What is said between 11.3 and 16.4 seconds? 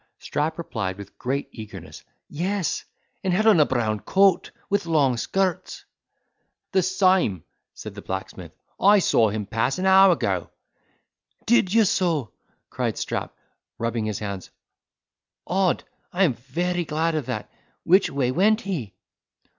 "Did you so?" cried Strap, rubbing his hands, "Odd! I am